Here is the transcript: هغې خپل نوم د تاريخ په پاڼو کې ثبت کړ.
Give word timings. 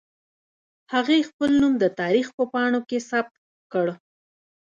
هغې 0.93 1.19
خپل 1.29 1.51
نوم 1.61 1.73
د 1.79 1.85
تاريخ 1.99 2.27
په 2.37 2.43
پاڼو 2.51 2.79
کې 2.89 2.97
ثبت 3.09 3.33
کړ. 3.71 3.87